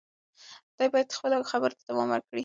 دی 0.77 0.87
باید 0.93 1.15
خپلو 1.17 1.49
خبرو 1.51 1.77
ته 1.77 1.83
دوام 1.89 2.09
ورکړي. 2.11 2.39